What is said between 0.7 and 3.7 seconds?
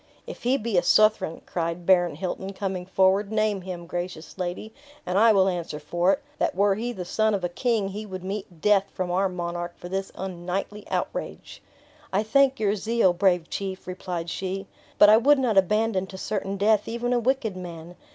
a Southron," cried Baron Hilton, coming forward, "name